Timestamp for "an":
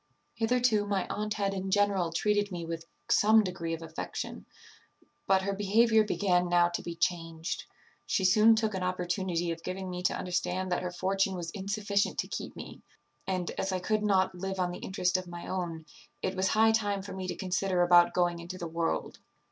8.73-8.81